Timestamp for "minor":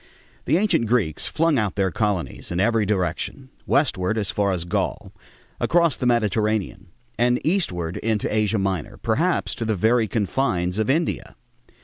8.57-8.97